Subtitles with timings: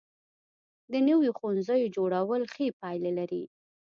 [0.91, 3.43] د نویو ښوونځیو جوړول ښې پایلې لري.